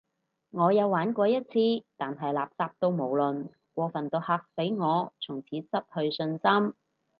[0.49, 1.53] 我有玩過一次，
[1.95, 6.73] 但係垃圾到無倫，過份到嚇死我，從此失去信心